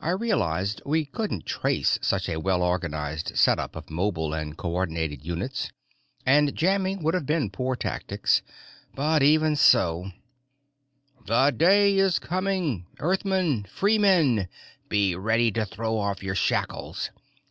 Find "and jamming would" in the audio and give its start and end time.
6.24-7.12